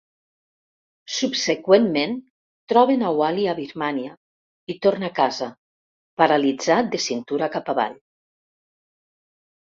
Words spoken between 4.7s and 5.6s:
i torna a casa,